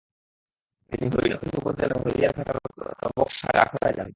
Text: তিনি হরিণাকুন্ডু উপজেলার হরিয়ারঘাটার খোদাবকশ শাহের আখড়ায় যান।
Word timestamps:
তিনি 0.91 1.05
হরিণাকুন্ডু 1.13 1.57
উপজেলার 1.61 1.99
হরিয়ারঘাটার 2.03 2.57
খোদাবকশ 2.99 3.33
শাহের 3.39 3.57
আখড়ায় 3.63 3.95
যান। 3.97 4.09